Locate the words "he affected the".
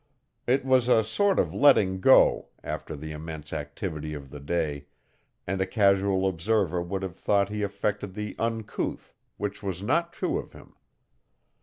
7.49-8.35